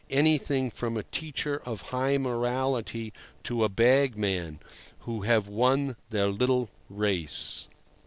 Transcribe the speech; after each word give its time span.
—anything 0.09 0.71
from 0.71 0.97
a 0.97 1.03
teacher 1.03 1.61
of 1.63 1.83
high 1.93 2.17
morality 2.17 3.13
to 3.43 3.63
a 3.63 3.69
bagman—who 3.69 5.21
have 5.21 5.47
won 5.47 5.95
their 6.09 6.31
little 6.31 6.71
race. 6.89 7.67